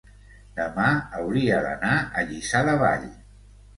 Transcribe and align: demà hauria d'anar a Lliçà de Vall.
demà 0.59 0.85
hauria 1.19 1.59
d'anar 1.67 1.93
a 1.99 2.25
Lliçà 2.31 2.67
de 2.71 2.75
Vall. 2.85 3.07